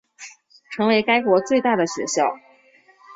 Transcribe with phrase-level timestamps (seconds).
[0.71, 2.35] 成为该国最大的学校。